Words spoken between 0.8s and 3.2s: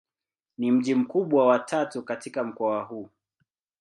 mkubwa wa tatu katika mkoa huu.